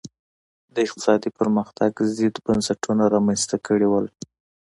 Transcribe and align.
د 0.73 0.75
اقتصادي 0.85 1.29
پرمختګ 1.39 1.91
ضد 2.15 2.35
بنسټونه 2.45 3.03
رامنځته 3.15 3.55
کړي 3.67 3.87
وو. 3.89 4.01